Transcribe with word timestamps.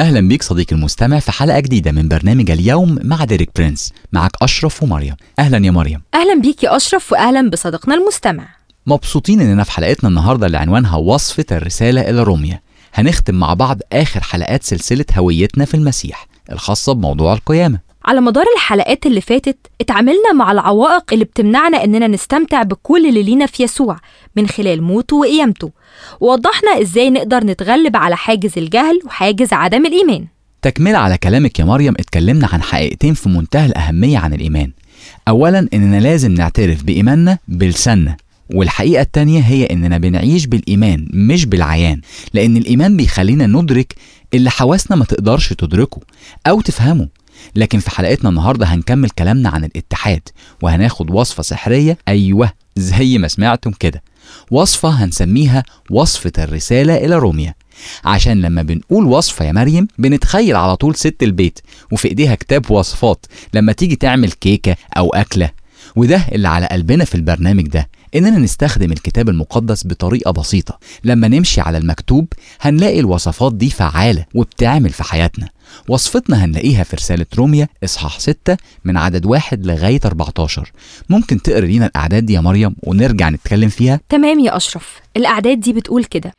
أهلا 0.00 0.28
بيك 0.28 0.42
صديقي 0.42 0.76
المستمع 0.76 1.18
في 1.18 1.32
حلقة 1.32 1.60
جديدة 1.60 1.92
من 1.92 2.08
برنامج 2.08 2.50
اليوم 2.50 2.98
مع 3.02 3.24
ديريك 3.24 3.50
برينس. 3.56 3.92
معك 4.12 4.30
أشرف 4.42 4.82
ومريم. 4.82 5.16
أهلا 5.38 5.66
يا 5.66 5.70
مريم. 5.70 6.02
أهلا 6.14 6.40
بيك 6.40 6.64
يا 6.64 6.76
أشرف 6.76 7.12
وأهلا 7.12 7.50
بصديقنا 7.50 7.94
المستمع. 7.94 8.48
مبسوطين 8.86 9.40
إننا 9.40 9.64
في 9.64 9.72
حلقتنا 9.72 10.08
النهاردة 10.08 10.46
اللي 10.46 10.58
عنوانها 10.58 10.96
وصفة 10.96 11.44
الرسالة 11.52 12.00
إلى 12.00 12.22
روميا. 12.22 12.60
هنختم 12.94 13.34
مع 13.34 13.54
بعض 13.54 13.78
آخر 13.92 14.20
حلقات 14.20 14.62
سلسلة 14.62 15.04
هويتنا 15.16 15.64
في 15.64 15.74
المسيح 15.74 16.26
الخاصة 16.52 16.92
بموضوع 16.92 17.32
القيامة. 17.32 17.78
على 18.04 18.20
مدار 18.20 18.44
الحلقات 18.56 19.06
اللي 19.06 19.20
فاتت 19.20 19.56
اتعاملنا 19.80 20.32
مع 20.34 20.52
العوائق 20.52 21.04
اللي 21.12 21.24
بتمنعنا 21.24 21.84
إننا 21.84 22.06
نستمتع 22.06 22.62
بكل 22.62 23.06
اللي 23.08 23.22
لينا 23.22 23.46
في 23.46 23.62
يسوع 23.62 23.96
من 24.36 24.48
خلال 24.48 24.82
موته 24.82 25.16
وقيامته. 25.16 25.70
ووضحنا 26.20 26.80
إزاي 26.80 27.10
نقدر 27.10 27.44
نتغلب 27.44 27.96
على 27.96 28.16
حاجز 28.16 28.52
الجهل 28.56 29.00
وحاجز 29.06 29.52
عدم 29.52 29.86
الإيمان. 29.86 30.26
تكملة 30.62 30.98
على 30.98 31.18
كلامك 31.18 31.58
يا 31.58 31.64
مريم 31.64 31.94
اتكلمنا 31.98 32.48
عن 32.52 32.62
حقيقتين 32.62 33.14
في 33.14 33.28
منتهى 33.28 33.66
الأهمية 33.66 34.18
عن 34.18 34.34
الإيمان. 34.34 34.70
أولا 35.28 35.68
إننا 35.74 36.00
لازم 36.00 36.34
نعترف 36.34 36.82
بإيماننا 36.82 37.38
بلساننا 37.48 38.16
والحقيقة 38.54 39.02
التانية 39.02 39.40
هي 39.40 39.64
إننا 39.64 39.98
بنعيش 39.98 40.46
بالإيمان 40.46 41.08
مش 41.12 41.46
بالعيان 41.46 42.00
لأن 42.34 42.56
الإيمان 42.56 42.96
بيخلينا 42.96 43.46
ندرك 43.46 43.94
اللي 44.34 44.50
حواسنا 44.50 44.96
ما 44.96 45.04
تقدرش 45.04 45.52
تدركه 45.52 46.00
أو 46.46 46.60
تفهمه. 46.60 47.08
لكن 47.56 47.78
في 47.78 47.90
حلقتنا 47.90 48.28
النهاردة 48.30 48.66
هنكمل 48.66 49.10
كلامنا 49.10 49.48
عن 49.48 49.64
الاتحاد 49.64 50.22
وهناخد 50.62 51.10
وصفة 51.10 51.42
سحرية. 51.42 51.98
أيوه 52.08 52.52
زي 52.76 53.18
ما 53.18 53.28
سمعتم 53.28 53.70
كده. 53.70 54.02
وصفة 54.50 54.88
هنسميها 54.88 55.62
وصفة 55.90 56.32
الرسالة 56.38 56.96
إلى 56.96 57.16
روميا. 57.18 57.54
عشان 58.04 58.40
لما 58.40 58.62
بنقول 58.62 59.04
وصفة 59.04 59.44
يا 59.44 59.52
مريم 59.52 59.88
بنتخيل 59.98 60.56
على 60.56 60.76
طول 60.76 60.94
ست 60.96 61.16
البيت 61.22 61.58
وفي 61.92 62.08
إيديها 62.08 62.34
كتاب 62.34 62.70
وصفات. 62.70 63.26
لما 63.54 63.72
تيجي 63.72 63.96
تعمل 63.96 64.32
كيكة 64.32 64.76
أو 64.96 65.08
أكلة 65.10 65.50
وده 65.96 66.24
اللي 66.32 66.48
على 66.48 66.66
قلبنا 66.66 67.04
في 67.04 67.14
البرنامج 67.14 67.66
ده 67.68 67.88
إننا 68.14 68.38
نستخدم 68.38 68.92
الكتاب 68.92 69.28
المقدس 69.28 69.86
بطريقة 69.86 70.30
بسيطة. 70.30 70.78
لما 71.04 71.28
نمشي 71.28 71.60
على 71.60 71.78
المكتوب 71.78 72.26
هنلاقي 72.60 73.00
الوصفات 73.00 73.54
دي 73.54 73.70
فعالة 73.70 74.24
وبتعمل 74.34 74.90
في 74.90 75.02
حياتنا. 75.02 75.48
وصفتنا 75.88 76.44
هنلاقيها 76.44 76.84
في 76.84 76.96
رسالة 76.96 77.26
روميا 77.38 77.68
إصحاح 77.84 78.20
6 78.20 78.56
من 78.84 78.96
عدد 78.96 79.26
واحد 79.26 79.66
لغاية 79.66 80.00
14 80.04 80.72
ممكن 81.08 81.42
تقري 81.42 81.66
لينا 81.66 81.86
الأعداد 81.86 82.26
دي 82.26 82.32
يا 82.32 82.40
مريم 82.40 82.76
ونرجع 82.82 83.28
نتكلم 83.28 83.68
فيها 83.68 84.00
تمام 84.08 84.38
يا 84.38 84.56
أشرف 84.56 85.00
الأعداد 85.16 85.60
دي 85.60 85.72
بتقول 85.72 86.04
كده 86.04 86.32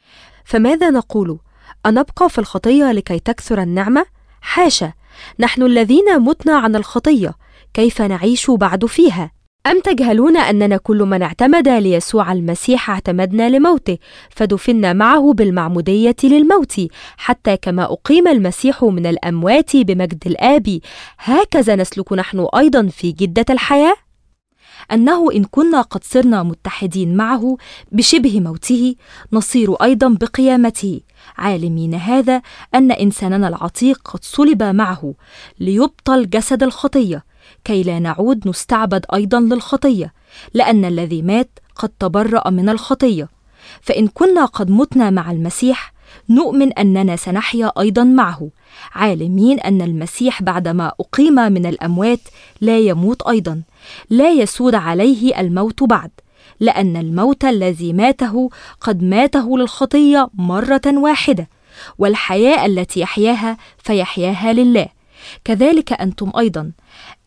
فماذا 0.45 0.89
نقول؟ 0.89 1.39
أنبقى 1.85 2.29
في 2.29 2.39
الخطية 2.39 2.91
لكي 2.91 3.19
تكثر 3.19 3.61
النعمة؟ 3.61 4.05
حاشا 4.41 4.93
نحن 5.39 5.63
الذين 5.63 6.19
متنا 6.19 6.57
عن 6.57 6.75
الخطية 6.75 7.33
كيف 7.73 8.01
نعيش 8.01 8.51
بعد 8.51 8.85
فيها؟ 8.85 9.31
أم 9.67 9.79
تجهلون 9.79 10.37
أننا 10.37 10.77
كل 10.77 10.97
من 11.03 11.21
اعتمد 11.21 11.69
ليسوع 11.69 12.31
المسيح 12.31 12.89
اعتمدنا 12.89 13.49
لموته 13.49 13.97
فدفنا 14.29 14.93
معه 14.93 15.33
بالمعمودية 15.33 16.15
للموت 16.23 16.81
حتى 17.17 17.57
كما 17.57 17.83
أقيم 17.83 18.27
المسيح 18.27 18.83
من 18.83 19.05
الأموات 19.05 19.75
بمجد 19.75 20.23
الآب. 20.25 20.79
هكذا 21.19 21.75
نسلك 21.75 22.13
نحن 22.13 22.47
أيضا 22.55 22.87
في 22.87 23.11
جدة 23.11 23.45
الحياة؟ 23.49 23.93
أنه 24.91 25.31
إن 25.31 25.43
كنا 25.43 25.81
قد 25.81 26.03
صرنا 26.03 26.43
متحدين 26.43 27.15
معه 27.17 27.57
بشبه 27.91 28.39
موته 28.39 28.95
نصير 29.33 29.73
أيضا 29.73 30.07
بقيامته. 30.21 31.01
عالمين 31.37 31.93
هذا 31.95 32.41
أن 32.75 32.91
إنساننا 32.91 33.47
العتيق 33.47 34.01
قد 34.05 34.23
صلب 34.23 34.63
معه 34.63 35.13
ليبطل 35.59 36.29
جسد 36.29 36.63
الخطية. 36.63 37.30
كي 37.63 37.83
لا 37.83 37.99
نعود 37.99 38.47
نستعبد 38.47 39.05
أيضا 39.13 39.39
للخطية 39.39 40.13
لأن 40.53 40.85
الذي 40.85 41.21
مات 41.21 41.59
قد 41.75 41.89
تبرأ 41.99 42.49
من 42.49 42.69
الخطية. 42.69 43.29
فإن 43.81 44.07
كنا 44.07 44.45
قد 44.45 44.71
متنا 44.71 45.09
مع 45.09 45.31
المسيح 45.31 45.93
نؤمن 46.29 46.73
أننا 46.73 47.15
سنحيا 47.15 47.71
أيضا 47.79 48.03
معه. 48.03 48.49
عالمين 48.95 49.59
أن 49.59 49.81
المسيح 49.81 50.41
بعدما 50.43 50.91
أقيم 50.99 51.33
من 51.33 51.65
الأموات 51.65 52.19
لا 52.61 52.79
يموت 52.79 53.21
أيضا 53.27 53.61
لا 54.09 54.31
يسود 54.31 54.75
عليه 54.75 55.39
الموت 55.39 55.83
بعد 55.83 56.11
لأن 56.59 56.97
الموت 56.97 57.45
الذي 57.45 57.93
ماته 57.93 58.49
قد 58.81 59.03
ماته 59.03 59.57
للخطية 59.57 60.29
مرة 60.33 60.81
واحدة 60.87 61.49
والحياة 61.97 62.65
التي 62.65 62.99
يحياها 62.99 63.57
فيحياها 63.77 64.53
لله. 64.53 64.87
كذلك 65.43 65.93
أنتم 65.93 66.31
أيضا. 66.39 66.71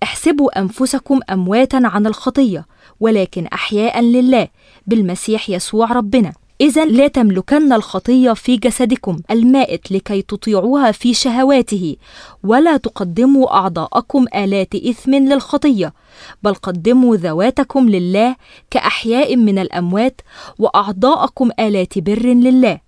احسبوا 0.04 0.58
أنفسكم 0.58 1.20
أمواتا 1.30 1.80
عن 1.84 2.06
الخطية 2.06 2.66
ولكن 3.00 3.46
أحياء 3.46 4.00
لله 4.00 4.48
بالمسيح 4.86 5.50
يسوع 5.50 5.92
ربنا. 5.92 6.32
إذا 6.60 6.84
لا 6.84 7.08
تملكن 7.08 7.72
الخطية 7.72 8.32
في 8.32 8.56
جسدكم 8.56 9.18
المائت 9.30 9.92
لكي 9.92 10.22
تطيعوها 10.22 10.92
في 10.92 11.14
شهواته 11.14 11.96
ولا 12.44 12.76
تقدموا 12.76 13.54
أعضاءكم 13.56 14.24
آلات 14.34 14.74
إثم 14.74 15.14
للخطية 15.14 15.94
بل 16.42 16.54
قدموا 16.54 17.16
ذواتكم 17.16 17.88
لله 17.88 18.36
كأحياء 18.70 19.36
من 19.36 19.58
الأموات 19.58 20.20
وأعضاءكم 20.58 21.50
آلات 21.60 21.98
بر 21.98 22.26
لله. 22.26 22.80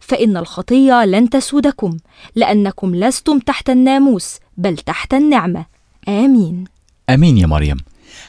فإن 0.00 0.36
الخطية 0.36 1.04
لن 1.04 1.30
تسودكم 1.30 1.96
لأنكم 2.34 2.94
لستم 2.94 3.38
تحت 3.38 3.70
الناموس 3.70 4.38
بل 4.56 4.76
تحت 4.76 5.14
النعمة. 5.14 5.71
آمين. 6.08 6.64
أمين 7.10 7.38
يا 7.38 7.46
مريم. 7.46 7.76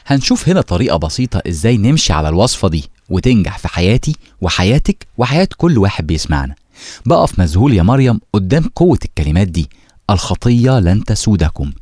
هنشوف 0.06 0.48
هنا 0.48 0.60
طريقة 0.60 0.96
بسيطة 0.96 1.42
إزاي 1.48 1.76
نمشي 1.76 2.12
على 2.12 2.28
الوصفة 2.28 2.68
دي 2.68 2.84
وتنجح 3.10 3.58
في 3.58 3.68
حياتي 3.68 4.16
وحياتك 4.40 5.06
وحياة 5.18 5.48
كل 5.56 5.78
واحد 5.78 6.06
بيسمعنا. 6.06 6.54
بقف 7.06 7.38
مذهول 7.38 7.72
يا 7.74 7.82
مريم 7.82 8.20
قدام 8.32 8.64
قوة 8.74 8.98
الكلمات 9.04 9.48
دي. 9.48 9.68
الخطية 10.10 10.78
لن 10.80 11.04
تسودكم. 11.04 11.72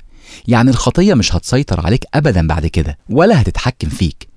يعني 0.49 0.71
الخطية 0.71 1.15
مش 1.15 1.35
هتسيطر 1.35 1.87
عليك 1.87 2.05
أبدا 2.15 2.47
بعد 2.47 2.67
كده 2.67 2.99
ولا 3.11 3.41
هتتحكم 3.41 3.89
فيك. 3.89 4.29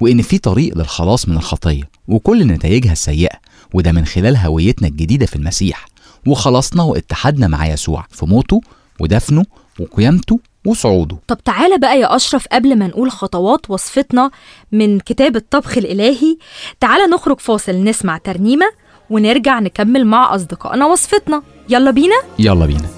وإن 0.00 0.22
في 0.22 0.38
طريق 0.38 0.78
للخلاص 0.78 1.28
من 1.28 1.36
الخطية 1.36 1.82
وكل 2.08 2.46
نتائجها 2.46 2.92
السيئة 2.92 3.36
وده 3.74 3.92
من 3.92 4.04
خلال 4.06 4.36
هويتنا 4.36 4.88
الجديدة 4.88 5.26
في 5.26 5.36
المسيح. 5.36 5.86
وخلصنا 6.26 6.82
واتحدنا 6.82 7.46
مع 7.48 7.66
يسوع 7.66 8.06
في 8.10 8.26
موته 8.26 8.60
ودفنه 9.00 9.44
وقيامته 9.80 10.40
وصعوده. 10.66 11.16
طب 11.28 11.38
تعالى 11.44 11.78
بقى 11.78 12.00
يا 12.00 12.16
أشرف 12.16 12.48
قبل 12.52 12.78
ما 12.78 12.86
نقول 12.86 13.10
خطوات 13.10 13.70
وصفتنا 13.70 14.30
من 14.72 15.00
كتاب 15.00 15.36
الطبخ 15.36 15.78
الإلهي 15.78 16.36
تعالى 16.80 17.06
نخرج 17.06 17.40
فاصل 17.40 17.72
نسمع 17.72 18.18
ترنيمة 18.18 18.66
ونرجع 19.10 19.58
نكمل 19.60 20.04
مع 20.04 20.34
أصدقائنا 20.34 20.86
وصفتنا. 20.86 21.42
يلا 21.68 21.90
بينا؟ 21.90 22.16
يلا 22.38 22.66
بينا. 22.66 22.97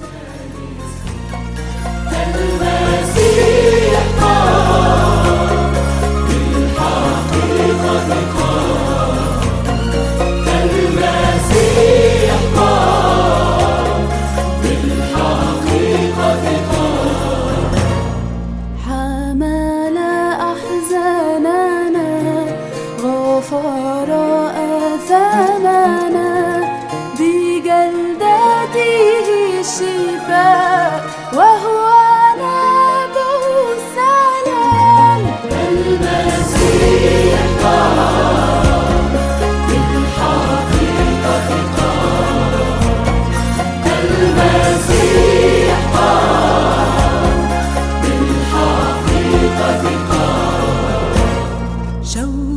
for 23.51 23.57
all 23.57 24.09
other 24.09 25.50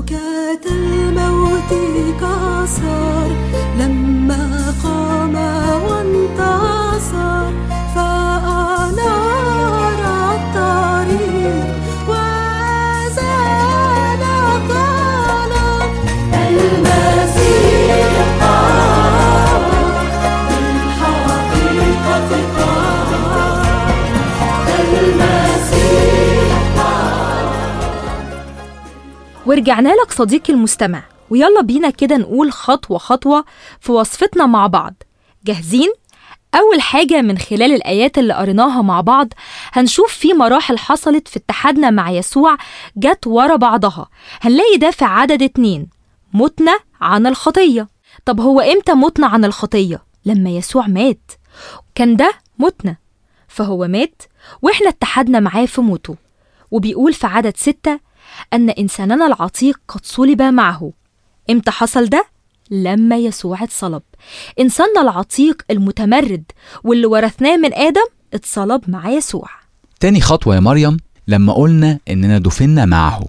شوكة 0.10 0.66
الموت 0.72 1.72
كسر 2.20 3.30
لما 3.80 4.74
قام 4.84 5.36
وانتصر. 5.84 7.43
ورجعنا 29.46 29.90
لك 29.90 30.12
صديقي 30.12 30.54
المستمع. 30.54 31.04
ويلا 31.30 31.62
بينا 31.62 31.90
كده 31.90 32.18
نقول 32.18 32.52
خطوة 32.52 32.98
خطوة 32.98 33.46
في 33.80 33.92
وصفتنا 33.92 34.46
مع 34.46 34.68
بعض. 34.68 34.94
جاهزين؟ 35.46 35.90
أول 36.56 36.82
حاجة 36.82 37.22
من 37.22 37.38
خلال 37.38 37.74
الآيات 37.74 38.18
اللي 38.18 38.34
قريناها 38.34 38.82
مع 38.82 39.02
بعض 39.02 39.28
هنشوف 39.72 40.12
في 40.14 40.34
مراحل 40.34 40.78
حصلت 40.78 41.28
في 41.28 41.38
اتحادنا 41.38 41.90
مع 41.90 42.12
يسوع 42.12 42.58
جت 42.98 43.28
ورا 43.28 43.56
بعضها. 43.56 44.10
هنلاقي 44.42 44.78
ده 44.78 44.92
في 44.92 45.06
عدد 45.06 45.42
اتنين. 45.44 45.90
متنا 46.34 46.80
عن 47.02 47.28
الخطية. 47.28 47.88
طب 48.26 48.42
هو 48.42 48.60
إمتى 48.62 48.94
متنا 48.94 49.28
عن 49.28 49.46
الخطية؟ 49.46 50.04
لما 50.26 50.50
يسوع 50.50 50.88
مات. 50.88 51.32
كان 51.96 52.16
ده 52.16 52.34
متنا 52.60 52.96
فهو 53.48 53.88
مات 53.88 54.22
وإحنا 54.62 54.90
اتحدنا 54.90 55.40
معاه 55.40 55.66
في 55.66 55.82
موته. 55.82 56.16
وبيقول 56.72 57.14
في 57.14 57.28
عدد 57.28 57.58
ستة 57.58 58.00
أن 58.54 58.70
إنساننا 58.70 59.28
العتيق 59.28 59.80
قد 59.88 60.06
صلب 60.06 60.42
معه. 60.42 60.92
إمتى 61.50 61.72
حصل 61.72 62.06
ده؟ 62.06 62.26
لما 62.72 63.18
يسوع 63.18 63.64
اتصلب. 63.64 64.02
إنساننا 64.60 65.02
العتيق 65.02 65.62
المتمرد 65.72 66.44
واللي 66.84 67.06
ورثناه 67.06 67.58
من 67.58 67.74
آدم 67.74 68.06
اتصلب 68.34 68.82
مع 68.88 69.10
يسوع. 69.10 69.50
تاني 70.00 70.22
خطوة 70.22 70.56
يا 70.56 70.60
مريم 70.60 70.98
لما 71.28 71.54
قلنا 71.54 72.00
إننا 72.10 72.38
دفنا 72.38 72.86
معه. 72.86 73.26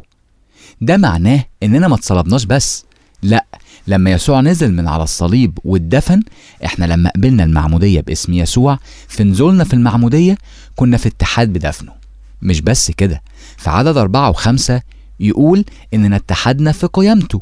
ده 0.80 0.96
معناه 0.96 1.44
إننا 1.62 1.88
ما 1.88 1.94
اتصلبناش 1.94 2.44
بس. 2.44 2.84
لأ 3.22 3.44
لما 3.86 4.12
يسوع 4.12 4.40
نزل 4.40 4.72
من 4.72 4.88
على 4.88 5.02
الصليب 5.02 5.58
واتدفن 5.64 6.22
إحنا 6.64 6.84
لما 6.84 7.10
قبلنا 7.10 7.44
المعمودية 7.44 8.00
باسم 8.00 8.32
يسوع 8.32 8.78
في 9.08 9.24
نزولنا 9.24 9.64
في 9.64 9.74
المعمودية 9.74 10.38
كنا 10.76 10.96
في 10.96 11.08
اتحاد 11.08 11.52
بدفنه. 11.52 11.92
مش 12.42 12.60
بس 12.60 12.90
كده. 12.90 13.22
في 13.56 13.70
عدد 13.70 13.96
أربعة 13.96 14.30
وخمسة 14.30 14.82
يقول 15.20 15.64
إننا 15.94 16.16
اتحدنا 16.16 16.72
في 16.72 16.86
قيامته. 16.86 17.38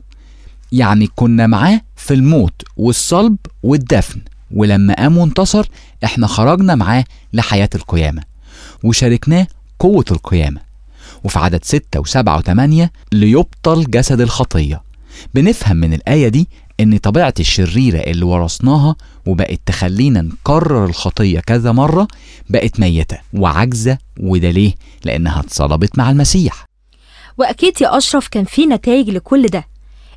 يعني 0.73 1.09
كنا 1.17 1.47
معاه 1.47 1.81
في 1.97 2.15
الموت 2.15 2.63
والصلب 2.77 3.37
والدفن 3.63 4.21
ولما 4.51 4.95
قام 4.95 5.19
وانتصر 5.19 5.69
إحنا 6.05 6.27
خرجنا 6.27 6.75
معاه 6.75 7.05
لحياة 7.33 7.71
القيامة 7.75 8.23
وشاركناه 8.85 9.47
قوة 9.79 10.05
القيامة. 10.11 10.61
وفي 11.25 11.39
عدد 11.39 11.65
ستة 11.65 12.01
وسبعة 12.01 12.39
وثمانية 12.39 12.93
ليبطل 13.13 13.85
جسد 13.91 14.21
الخطية. 14.21 14.83
بنفهم 15.35 15.77
من 15.77 15.95
الآية 15.95 16.29
دي 16.29 16.49
إن 16.81 16.99
طبيعة 16.99 17.35
الشريرة 17.41 17.99
اللي 17.99 18.25
ورثناها 18.25 18.97
وبقت 19.27 19.61
تخلينا 19.67 20.23
نكرر 20.23 20.85
الخطية 20.85 21.41
كذا 21.41 21.73
مرة 21.73 22.09
بقت 22.51 22.81
ميتة 22.81 23.19
وعاجزة 23.35 23.99
وده 24.21 24.51
ليه؟ 24.51 24.75
لأنها 25.05 25.41
اتصلبت 25.41 25.99
مع 25.99 26.11
المسيح. 26.11 26.65
وأكيد 27.39 27.83
يا 27.83 27.97
أشرف 27.99 28.29
كان 28.29 28.45
في 28.45 28.67
نتائج 28.67 29.11
لكل 29.11 29.47
ده. 29.47 29.65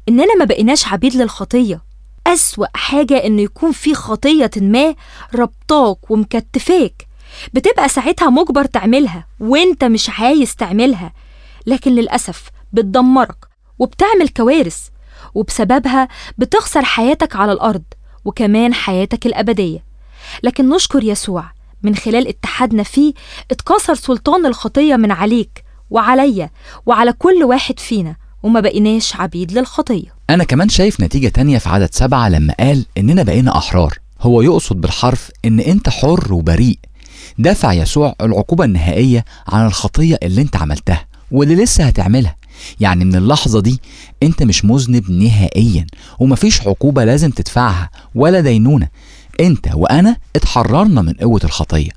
إننا 0.10 0.36
ما 0.40 0.46
بقيناش 0.46 0.88
عبيد 0.88 1.16
للخطية. 1.16 1.81
أسوأ 2.28 2.66
حاجة 2.78 3.25
إنه 3.25 3.42
يكون 3.42 3.72
في 3.72 3.94
خطية 3.94 4.52
ما 4.57 4.96
ربطاك 5.36 6.12
ومكتفاك. 6.12 7.07
بتبقى 7.54 7.90
ساعتها 7.90 8.30
مجبر 8.30 8.66
تعملها 8.66 9.28
وإنت 9.40 9.84
مش 9.84 10.10
عايز 10.10 10.56
تعملها 10.56 11.13
لكن 11.68 11.92
للأسف 11.92 12.50
بتدمرك 12.74 13.38
وبتعمل 13.80 14.30
كوارث 14.30 14.88
وبسببها 15.34 16.07
بتخسر 16.38 16.86
حياتك 16.86 17.36
على 17.36 17.52
الأرض. 17.52 17.84
وكمان 18.25 18.74
حياتك 18.74 19.25
الأبدية. 19.25 19.83
لكن 20.44 20.69
نشكر 20.69 21.04
يسوع 21.04 21.51
من 21.83 21.95
خلال 21.95 22.27
اتحادنا 22.27 22.83
فيه 22.83 23.13
اتكسر 23.51 23.95
سلطان 23.95 24.45
الخطية 24.45 24.95
من 24.95 25.12
عليك 25.12 25.63
وعليا 25.89 26.50
وعلى 26.86 27.13
كل 27.13 27.44
واحد 27.44 27.80
فينا 27.80 28.16
وما 28.44 28.60
بقيناش 28.60 29.16
عبيد 29.16 29.51
للخطية. 29.51 30.16
أنا 30.30 30.44
كمان 30.44 30.69
شايف 30.69 31.01
نتيجة 31.01 31.27
تانية 31.27 31.57
في 31.57 31.69
عدد 31.69 31.89
سبعة 31.94 32.30
لما 32.30 32.54
قال 32.60 32.86
إننا 32.98 33.24
بقينا 33.24 33.57
أحرار. 33.57 34.00
هو 34.22 34.42
يقصد 34.42 34.81
بالحرف 34.81 35.31
إن 35.45 35.60
أنت 35.60 35.89
حر 35.89 36.33
وبريء. 36.33 36.80
دفع 37.38 37.73
يسوع 37.73 38.16
العقوبة 38.21 38.66
النهائية 38.66 39.26
عن 39.47 39.66
الخطية 39.66 40.19
اللي 40.23 40.42
أنت 40.42 40.56
عملتها 40.56 41.06
واللي 41.31 41.56
لسه 41.56 41.83
هتعملها. 41.83 42.35
يعني 42.80 43.06
من 43.06 43.16
اللحظة 43.16 43.62
دي 43.62 43.81
أنت 44.24 44.44
مش 44.44 44.66
مذنب 44.66 45.12
نهائيا 45.12 45.85
ومفيش 46.19 46.62
عقوبة 46.62 47.04
لازم 47.04 47.30
تدفعها 47.31 47.90
ولا 48.16 48.40
دينونة. 48.42 48.88
أنت 49.40 49.68
وأنا 49.74 50.18
اتحررنا 50.35 51.02
من 51.02 51.14
قوة 51.14 51.42
الخطية 51.44 51.92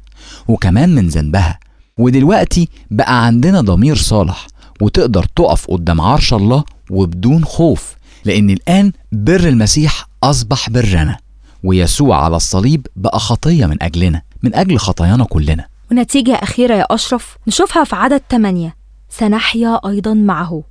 وكمان 0.49 0.95
من 0.95 1.09
ذنبها. 1.09 1.59
ودلوقتي 1.99 2.69
بقى 2.91 3.27
عندنا 3.27 3.61
ضمير 3.61 3.97
صالح 3.97 4.47
وتقدر 4.81 5.25
تقف 5.37 5.67
قدام 5.71 6.01
عرش 6.01 6.35
الله 6.35 6.65
وبدون 6.91 7.45
خوف 7.45 7.95
لأن 8.25 8.51
الآن 8.51 8.93
بر 9.13 9.49
المسيح 9.49 10.09
أصبح 10.23 10.71
برنا 10.71 11.17
ويسوع 11.65 12.25
على 12.25 12.37
الصليب 12.37 12.87
بقى 12.97 13.19
خطية 13.21 13.67
من 13.67 13.83
أجلنا 13.83 14.23
من 14.43 14.55
أجل 14.55 14.79
خطايانا 14.79 15.25
كلنا. 15.25 15.65
ونتيجة 15.91 16.35
أخيرة 16.35 16.75
يا 16.75 16.87
أشرف 16.91 17.37
نشوفها 17.49 17.85
في 17.85 17.97
عدد 17.97 18.23
8 18.31 18.77
سنحيا 19.11 19.81
أيضا 19.89 20.15
معه. 20.15 20.63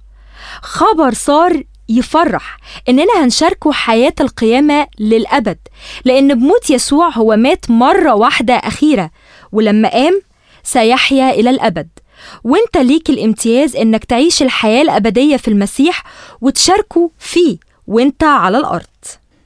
خبر 0.61 1.13
صار 1.13 1.63
يفرح 1.89 2.57
إننا 2.89 3.23
هنشاركه 3.23 3.71
حياة 3.71 4.13
القيامة 4.21 4.87
للأبد 4.99 5.57
لأن 6.05 6.35
بموت 6.39 6.69
يسوع 6.69 7.09
هو 7.09 7.35
مات 7.35 7.69
مرة 7.71 8.13
واحدة 8.15 8.53
أخيرة 8.53 9.11
ولما 9.51 9.89
قام 9.89 10.21
سيحيا 10.63 11.29
إلى 11.29 11.49
الأبد. 11.49 11.87
وإنت 12.43 12.77
ليك 12.77 13.09
الامتياز 13.09 13.75
إنك 13.75 14.03
تعيش 14.05 14.41
الحياة 14.41 14.81
الأبدية 14.81 15.37
في 15.37 15.47
المسيح 15.47 16.03
وتشاركه 16.41 17.11
فيه 17.19 17.57
وإنت 17.87 18.23
على 18.23 18.57
الأرض. 18.57 18.85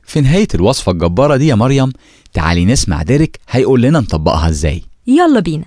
في 0.04 0.22
نهاية 0.22 0.48
الوصفة 0.56 0.92
الجبارة 0.92 1.36
دي 1.36 1.48
يا 1.48 1.56
مريم 1.56 1.92
تعالي 2.34 2.66
نسمع 2.66 3.02
ديريك 3.02 3.40
هيقول 3.50 3.82
لنا 3.82 4.00
نطبقها 4.00 4.50
إزاي. 4.50 4.84
يلا 5.08 5.40
بينا. 5.40 5.66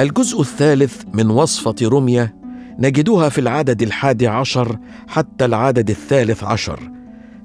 الجزء 0.00 0.40
الثالث 0.40 1.02
من 1.12 1.30
وصفة 1.30 1.74
رمية 1.82 2.34
نجدها 2.78 3.28
في 3.28 3.40
العدد 3.40 3.82
الحادي 3.82 4.26
عشر 4.26 4.78
حتى 5.08 5.44
العدد 5.44 5.90
الثالث 5.90 6.44
عشر. 6.44 6.90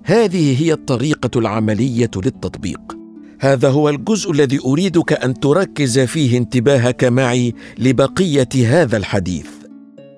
هذه 0.03 0.63
هي 0.63 0.73
الطريقة 0.73 1.39
العملية 1.39 2.11
للتطبيق. 2.15 2.97
هذا 3.39 3.69
هو 3.69 3.89
الجزء 3.89 4.31
الذي 4.31 4.59
أريدك 4.65 5.13
أن 5.13 5.33
تركز 5.33 5.99
فيه 5.99 6.37
انتباهك 6.37 7.03
معي 7.03 7.53
لبقية 7.79 8.49
هذا 8.55 8.97
الحديث. 8.97 9.47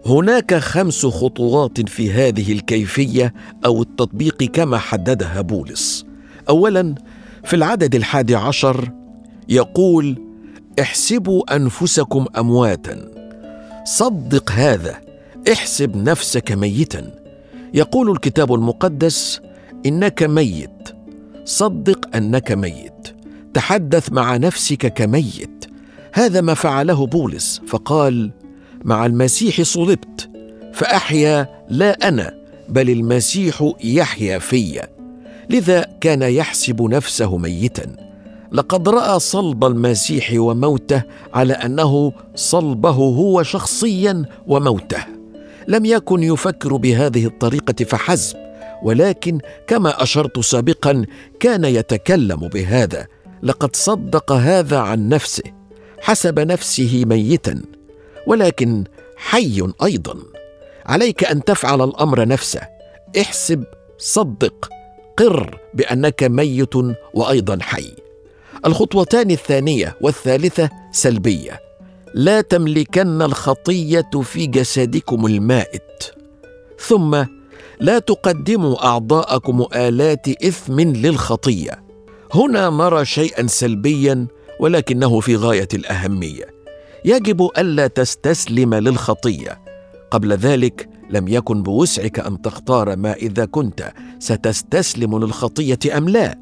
هناك 0.05 0.55
خمس 0.55 1.05
خطوات 1.05 1.89
في 1.89 2.11
هذه 2.11 2.51
الكيفية 2.51 3.33
أو 3.65 3.81
التطبيق 3.81 4.43
كما 4.43 4.77
حددها 4.77 5.41
بولس. 5.41 6.05
أولا 6.49 6.95
في 7.43 7.55
العدد 7.55 7.95
الحادي 7.95 8.35
عشر 8.35 8.91
يقول 9.49 10.28
احسبوا 10.79 11.55
أنفسكم 11.55 12.25
أمواتا. 12.37 13.11
صدق 13.85 14.51
هذا 14.51 14.95
احسب 15.51 15.95
نفسك 15.95 16.51
ميتا. 16.51 17.11
يقول 17.73 18.11
الكتاب 18.11 18.53
المقدس 18.53 19.41
إنك 19.85 20.23
ميت. 20.23 20.89
صدق 21.45 22.15
أنك 22.15 22.51
ميت. 22.51 23.07
تحدث 23.53 24.11
مع 24.11 24.37
نفسك 24.37 24.93
كميت. 24.93 25.65
هذا 26.13 26.41
ما 26.41 26.53
فعله 26.53 27.05
بولس 27.05 27.61
فقال 27.67 28.31
مع 28.83 29.05
المسيح 29.05 29.61
صلبت 29.61 30.29
فأحيا 30.73 31.47
لا 31.69 32.07
أنا 32.07 32.33
بل 32.69 32.89
المسيح 32.89 33.73
يحيا 33.83 34.39
في 34.39 34.81
لذا 35.49 35.85
كان 36.01 36.21
يحسب 36.21 36.81
نفسه 36.81 37.37
ميتا. 37.37 38.08
لقد 38.51 38.89
رأى 38.89 39.19
صلب 39.19 39.65
المسيح 39.65 40.33
وموته 40.35 41.03
على 41.33 41.53
أنه 41.53 42.13
صلبه 42.35 42.89
هو 42.89 43.43
شخصيا 43.43 44.25
وموته. 44.47 45.05
لم 45.67 45.85
يكن 45.85 46.23
يفكر 46.23 46.75
بهذه 46.75 47.25
الطريقة 47.25 47.85
فحسب 47.85 48.37
ولكن 48.83 49.39
كما 49.67 50.03
أشرت 50.03 50.39
سابقا 50.39 51.05
كان 51.39 51.65
يتكلم 51.65 52.47
بهذا. 52.47 53.07
لقد 53.43 53.75
صدق 53.75 54.31
هذا 54.31 54.77
عن 54.77 55.09
نفسه 55.09 55.43
حسب 56.01 56.39
نفسه 56.39 57.03
ميتا 57.05 57.61
ولكن 58.27 58.83
حي 59.17 59.71
أيضا. 59.83 60.15
عليك 60.85 61.23
أن 61.23 61.43
تفعل 61.43 61.81
الأمر 61.81 62.27
نفسه. 62.27 62.61
احسب 63.21 63.63
صدق 63.97 64.69
قر 65.17 65.59
بأنك 65.73 66.23
ميت 66.23 66.75
وأيضا 67.13 67.57
حي. 67.61 68.08
الخطوتان 68.65 69.31
الثانية 69.31 69.95
والثالثة 70.01 70.69
سلبية. 70.91 71.59
لا 72.13 72.41
تملكن 72.41 73.21
الخطية 73.21 74.09
في 74.23 74.47
جسدكم 74.47 75.25
المائت. 75.25 76.15
ثم 76.79 77.23
لا 77.79 77.99
تقدموا 77.99 78.85
أعضاءكم 78.85 79.65
آلات 79.75 80.27
إثم 80.45 80.79
للخطية. 80.79 81.83
هنا 82.33 82.69
نرى 82.69 83.05
شيئا 83.05 83.47
سلبيا 83.47 84.27
ولكنه 84.59 85.19
في 85.19 85.35
غاية 85.35 85.67
الأهمية. 85.73 86.45
يجب 87.05 87.49
ألا 87.57 87.87
تستسلم 87.87 88.75
للخطية. 88.75 89.61
قبل 90.11 90.33
ذلك 90.33 90.89
لم 91.09 91.27
يكن 91.27 91.63
بوسعك 91.63 92.19
أن 92.19 92.41
تختار 92.41 92.95
ما 92.95 93.13
إذا 93.13 93.45
كنت. 93.45 93.91
ستستسلم 94.19 95.19
للخطية 95.19 95.97
أم 95.97 96.09
لا؟ 96.09 96.39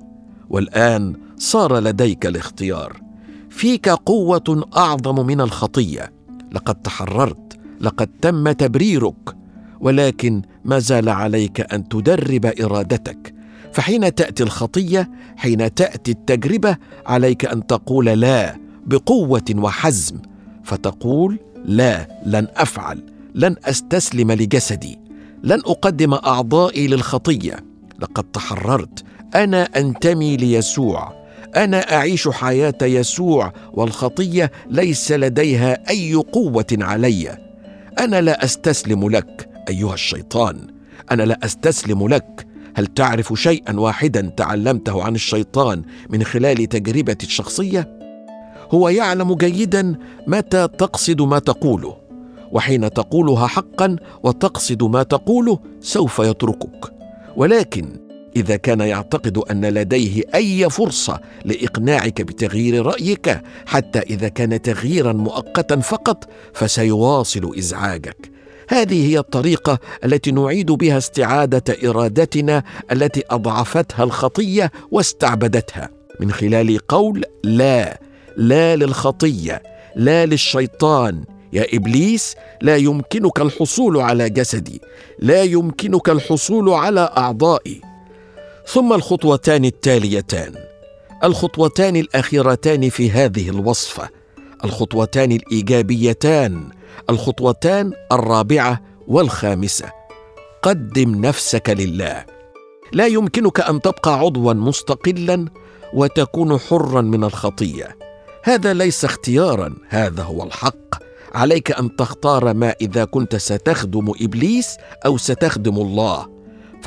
والآن 0.50 1.26
صار 1.38 1.79
لديك 1.79 2.25
الاختيار. 2.25 3.01
فيك 3.50 3.89
قوة 3.89 4.70
أعظم 4.77 5.25
من 5.25 5.41
الخطية. 5.41 6.12
لقد 6.51 6.75
تحررت 6.75 7.58
لقد 7.82 8.10
تم 8.22 8.51
تبريرك. 8.51 9.36
ولكن 9.79 10.41
ما 10.65 10.79
زال 10.79 11.10
عليك 11.10 11.74
أن 11.74 11.89
تدرب 11.89 12.46
إرادتك. 12.46 13.34
فحين 13.74 14.15
تأتي 14.15 14.44
الخطية 14.44 15.10
حين 15.36 15.74
تأتي 15.74 16.12
التجربة 16.12 16.77
عليك 17.06 17.46
أن 17.46 17.67
تقول 17.67 18.06
لا 18.06 18.58
بقوة 18.86 19.46
وحزم. 19.56 20.17
فتقول 20.63 21.39
لا 21.65 22.08
لن 22.25 22.48
أفعل 22.56 23.03
لن 23.36 23.56
أستسلم 23.65 24.32
لجسدي 24.32 25.00
لن 25.44 25.60
أقدم 25.60 26.13
أعضائي 26.13 26.88
للخطية. 26.88 27.56
لقد 28.00 28.24
تحررت 28.24 29.03
أنا 29.36 29.63
أنتمي 29.63 30.38
ليسوع. 30.38 31.26
أنا 31.55 31.95
أعيش 31.95 32.27
حياة 32.27 32.77
يسوع 32.81 33.53
والخطية 33.73 34.51
ليس 34.69 35.11
لديها 35.11 35.89
أي 35.89 36.13
قوة 36.13 36.65
علي. 36.71 37.37
أنا 37.99 38.21
لا 38.21 38.43
أستسلم 38.43 39.09
لك 39.09 39.49
أيها 39.69 39.93
الشيطان. 39.93 40.67
أنا 41.11 41.23
لا 41.23 41.39
أستسلم 41.43 42.07
لك. 42.07 42.47
هل 42.75 42.87
تعرف 42.87 43.33
شيئا 43.35 43.79
واحدا 43.79 44.31
تعلمته 44.37 45.03
عن 45.03 45.15
الشيطان 45.15 45.83
من 46.09 46.23
خلال 46.23 46.69
تجربتي 46.69 47.25
الشخصية؟ 47.25 47.99
هو 48.71 48.89
يعلم 48.89 49.35
جيدا 49.35 49.95
متى 50.27 50.67
تقصد 50.67 51.21
ما 51.21 51.39
تقوله 51.39 51.97
وحين 52.51 52.93
تقولها 52.93 53.47
حقا 53.47 53.95
وتقصد 54.23 54.83
ما 54.83 55.03
تقوله 55.03 55.59
سوف 55.81 56.19
يتركك. 56.19 56.93
ولكن 57.35 58.06
إذا 58.38 58.56
كان 58.56 58.79
يعتقد 58.79 59.38
أن 59.38 59.65
لديه 59.65 60.24
أي 60.36 60.70
فرصة 60.70 61.20
لإقناعك 61.46 62.22
بتغيير 62.22 62.86
رأيك 62.86 63.41
حتى 63.65 64.00
إذا 64.00 64.27
كان 64.27 64.62
تغييرا 64.62 65.13
مؤقتا 65.13 65.79
فقط 65.79 66.29
فسيواصل 66.53 67.58
إزعاجك. 67.58 68.32
هذه 68.70 69.10
هي 69.10 69.20
الطريقة 69.20 69.79
التي 70.06 70.32
نعيد 70.32 70.72
بها 70.72 70.98
استعادة 70.98 71.89
إرادتنا 71.89 72.63
التي 72.91 73.24
أضعفتها 73.29 74.03
الخطية 74.03 74.72
واستعبدتها. 74.91 75.89
من 76.20 76.32
خلال 76.32 76.88
قول 76.88 77.24
لا 77.44 78.01
لا 78.38 78.75
للخطية 78.75 79.63
لا 79.96 80.25
للشيطان. 80.25 81.24
يا 81.53 81.65
إبليس 81.74 82.36
لا 82.62 82.75
يمكنك 82.75 83.39
الحصول 83.39 83.98
على 83.98 84.29
جسدي 84.29 84.82
لا 85.20 85.44
يمكنك 85.44 86.10
الحصول 86.10 86.70
على 86.70 87.13
أعضائي. 87.17 87.87
ثم 88.67 88.93
الخطوتان 88.93 89.65
التاليتان. 89.65 90.53
الخطوتان 91.24 91.95
الأخيرتان 91.95 92.89
في 92.89 93.12
هذه 93.12 93.50
الوصفة. 93.50 94.09
الخطوتان 94.63 95.31
الإيجابيتان. 95.31 96.69
الخطوتان 97.09 97.93
الرابعة 98.12 98.81
والخامسة. 99.07 99.91
قدم 100.62 101.25
نفسك 101.25 101.69
لله. 101.69 102.25
لا 102.93 103.07
يمكنك 103.07 103.59
أن 103.59 103.81
تبقى 103.81 104.19
عضوا 104.19 104.53
مستقلا 104.53 105.45
وتكون 105.93 106.57
حرا 106.57 107.01
من 107.01 107.24
الخطية. 107.24 107.97
هذا 108.43 108.74
ليس 108.74 109.05
اختيارا 109.05 109.75
هذا 109.89 110.24
هو 110.24 110.43
الحق. 110.43 111.03
عليك 111.33 111.71
أن 111.71 111.95
تختار 111.95 112.53
ما 112.53 112.75
إذا 112.81 113.05
كنت 113.05 113.36
ستخدم 113.36 114.13
إبليس 114.21 114.77
أو 115.05 115.17
ستخدم 115.17 115.75
الله. 115.77 116.37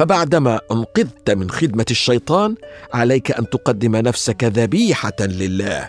فبعدما 0.00 0.61
انقذت 0.73 1.30
من 1.30 1.50
خدمة 1.50 1.85
الشيطان 1.90 2.54
عليك 2.95 3.33
أن 3.33 3.50
تقدم 3.50 3.97
نفسك 3.97 4.45
ذبيحة 4.45 5.16
لله. 5.21 5.88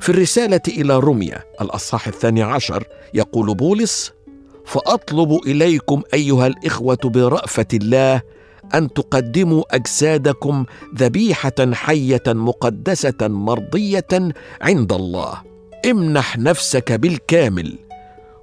في 0.00 0.08
الرسالة 0.08 0.60
إلى 0.68 0.98
روميا 0.98 1.42
الأصحاح 1.60 2.06
الثاني 2.06 2.42
عشر 2.42 2.84
يقول 3.14 3.54
بولس 3.54 4.12
فأطلب 4.64 5.40
إليكم 5.46 6.02
أيها 6.14 6.46
الإخوة 6.46 6.98
برأفة 7.04 7.66
الله 7.74 8.22
أن 8.74 8.92
تقدموا 8.92 9.64
أجسادكم 9.70 10.64
ذبيحة 10.96 11.72
حية 11.72 12.22
مقدسة 12.26 13.18
مرضية 13.20 14.32
عند 14.60 14.92
الله. 14.92 15.42
امنح 15.90 16.38
نفسك 16.38 16.92
بالكامل. 16.92 17.78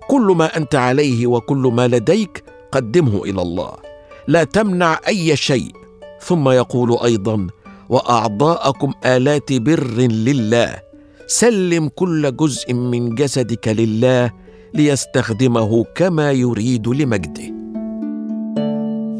كل 0.07 0.33
ما 0.37 0.57
أنت 0.57 0.75
عليه 0.75 1.27
وكل 1.27 1.71
ما 1.73 1.87
لديك 1.87 2.43
قدمه 2.71 3.23
إلى 3.23 3.41
الله. 3.41 3.82
لا 4.27 4.43
تمنع 4.43 4.99
أي 5.07 5.35
شيء. 5.35 5.71
ثم 6.21 6.49
يقول 6.49 6.97
أيضا 7.03 7.47
وأعضاءكم 7.89 8.93
آلات 9.05 9.53
بر 9.53 9.97
لله. 9.99 10.75
سلم 11.27 11.87
كل 11.87 12.35
جزء 12.35 12.73
من 12.73 13.15
جسدك 13.15 13.67
لله 13.67 14.31
ليستخدمه 14.73 15.85
كما 15.95 16.31
يريد 16.31 16.87
لمجده. 16.87 17.53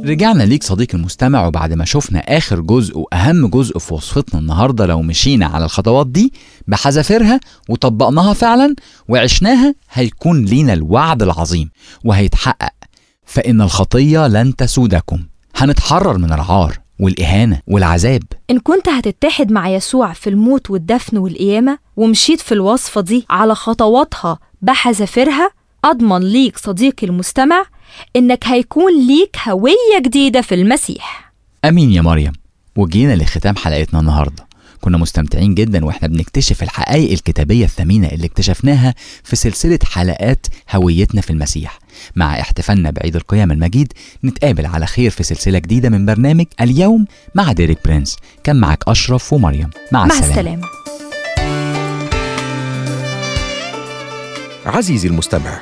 رجعنا 0.06 0.44
ليك 0.44 0.64
صديقي 0.64 0.98
المستمع 0.98 1.48
وبعد 1.48 1.74
ما 1.74 1.86
شفنا 1.86 2.20
آخر 2.20 2.60
جزء 2.60 2.98
وأهم 2.98 3.48
جزء 3.48 3.80
في 3.80 3.94
وصفتنا 3.94 4.40
النهاردة 4.40 4.86
لو 4.86 5.02
مشينا 5.02 5.46
على 5.46 5.66
الخطوات 5.66 6.08
دي 6.08 6.34
بحذافيرها 6.68 7.40
وطبقناها 7.70 8.34
فعلا 8.34 8.76
وعشناها 9.10 9.76
هيكون 9.92 10.46
لينا 10.46 10.74
الوعد 10.74 11.24
العظيم 11.24 11.70
وهيتحقق 12.06 12.74
فإن 13.34 13.62
الخطية 13.62 14.28
لن 14.28 14.56
تسودكم. 14.56 15.20
هنتحرر 15.56 16.18
من 16.18 16.34
العار 16.34 16.78
والإهانة 17.00 17.60
والعذاب. 17.68 18.24
إن 18.52 18.60
كنت 18.60 18.90
هتتحد 18.90 19.52
مع 19.52 19.70
يسوع 19.70 20.14
في 20.14 20.30
الموت 20.30 20.70
والدفن 20.70 21.18
والقيامة 21.18 21.78
ومشيت 21.98 22.42
في 22.42 22.52
الوصفة 22.52 23.02
دي 23.02 23.26
على 23.30 23.56
خطواتها 23.56 24.40
بحذافيرها 24.62 25.52
أضمن 25.86 26.18
ليك 26.20 26.58
صديقي 26.58 27.08
المستمع 27.08 27.66
إنك 28.16 28.48
هيكون 28.48 29.08
ليك 29.08 29.36
هوية 29.48 30.00
جديدة 30.02 30.42
في 30.42 30.56
المسيح. 30.56 31.34
أمين 31.66 31.92
يا 31.92 32.02
مريم. 32.02 32.32
وجينا 32.76 33.16
لختام 33.16 33.56
حلقتنا 33.56 34.00
النهارده. 34.00 34.48
كنا 34.84 34.98
مستمتعين 34.98 35.56
جدا 35.56 35.86
وإحنا 35.86 36.08
بنكتشف 36.08 36.64
الحقائق 36.64 37.12
الكتابية 37.12 37.66
الثمينة 37.66 38.08
اللي 38.08 38.26
اكتشفناها 38.26 38.96
في 39.24 39.36
سلسلة 39.36 39.80
حلقات 39.84 40.48
هويتنا 40.72 41.22
في 41.22 41.30
المسيح. 41.30 41.80
مع 42.16 42.40
احتفالنا 42.40 42.90
بعيد 42.90 43.16
القيامة 43.16 43.54
المجيد 43.54 43.94
نتقابل 44.24 44.66
على 44.66 44.86
خير 44.86 45.10
في 45.12 45.24
سلسلة 45.24 45.60
جديدة 45.60 45.90
من 45.90 46.06
برنامج 46.06 46.46
اليوم 46.62 47.06
مع 47.36 47.52
ديريك 47.52 47.78
برنس 47.86 48.18
كان 48.44 48.56
معك 48.56 48.84
أشرف 48.88 49.34
ومريم. 49.34 49.70
مع, 49.92 50.06
مع 50.06 50.16
السلامة. 50.20 50.32
السلامة. 50.32 50.68
عزيزي 54.66 55.08
المستمع 55.08 55.62